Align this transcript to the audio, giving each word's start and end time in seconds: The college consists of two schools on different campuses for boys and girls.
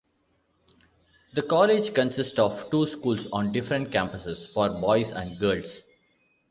The 1.35 1.43
college 1.43 1.93
consists 1.93 2.39
of 2.39 2.71
two 2.71 2.87
schools 2.87 3.27
on 3.31 3.51
different 3.51 3.91
campuses 3.91 4.51
for 4.51 4.67
boys 4.69 5.11
and 5.11 5.37
girls. 5.37 5.83